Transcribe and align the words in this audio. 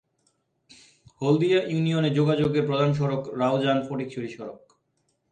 হলদিয়া 1.21 1.59
ইউনিয়নে 1.63 2.09
যোগাযোগের 2.09 2.63
প্রধান 2.65 2.89
সড়ক 2.93 3.21
রাউজান-ফটিকছড়ি 3.37 4.29
সড়ক। 4.29 4.59